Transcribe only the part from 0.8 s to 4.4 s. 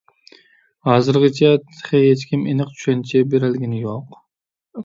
ھازىرغىچە تېخى ھېچكىم ئېنىق چۈشەنچە بېرەلىگىنى يوق.